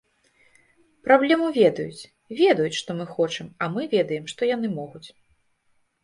[1.07, 2.03] Праблему ведаюць,
[2.39, 5.03] ведаюць, што мы хочам, а мы ведаем, што яны могуць.